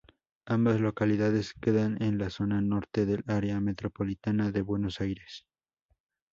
Ambas 0.47 0.79
localidades 0.81 1.53
quedan 1.53 2.01
en 2.01 2.17
la 2.17 2.31
zona 2.31 2.59
norte 2.59 3.05
del 3.05 3.23
Área 3.27 3.59
metropolitana 3.59 4.49
de 4.51 4.63
Buenos 4.63 4.99
Aires. 4.99 5.45